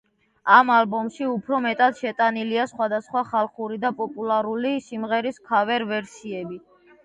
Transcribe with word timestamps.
ამ 0.59 0.69
ალბომში 0.75 1.27
უფრო 1.33 1.59
მეტად 1.65 1.99
შეტანილია 1.99 2.65
სხვადასხვა 2.73 3.25
ხალხური 3.35 3.79
და 3.87 3.95
პოპულარული 4.03 4.75
სიმღერის 4.89 5.41
ქავერ-ვერსიები. 5.55 6.63